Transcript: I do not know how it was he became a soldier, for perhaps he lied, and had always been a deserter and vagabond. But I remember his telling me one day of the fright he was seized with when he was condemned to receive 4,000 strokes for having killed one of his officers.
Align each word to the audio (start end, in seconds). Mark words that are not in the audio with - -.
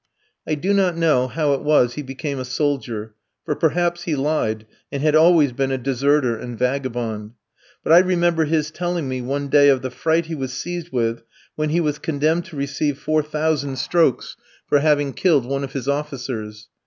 I 0.47 0.55
do 0.55 0.73
not 0.73 0.97
know 0.97 1.27
how 1.27 1.53
it 1.53 1.61
was 1.61 1.93
he 1.93 2.01
became 2.01 2.39
a 2.39 2.43
soldier, 2.43 3.13
for 3.45 3.53
perhaps 3.55 4.05
he 4.05 4.15
lied, 4.15 4.65
and 4.91 5.03
had 5.03 5.13
always 5.15 5.51
been 5.51 5.69
a 5.71 5.77
deserter 5.77 6.35
and 6.35 6.57
vagabond. 6.57 7.33
But 7.83 7.93
I 7.93 7.99
remember 7.99 8.45
his 8.45 8.71
telling 8.71 9.07
me 9.07 9.21
one 9.21 9.47
day 9.47 9.69
of 9.69 9.83
the 9.83 9.91
fright 9.91 10.25
he 10.25 10.33
was 10.33 10.53
seized 10.53 10.89
with 10.91 11.21
when 11.55 11.69
he 11.69 11.81
was 11.81 11.99
condemned 11.99 12.45
to 12.45 12.55
receive 12.55 12.97
4,000 12.97 13.75
strokes 13.77 14.35
for 14.65 14.79
having 14.79 15.13
killed 15.13 15.45
one 15.45 15.63
of 15.63 15.73
his 15.73 15.87
officers. 15.87 16.67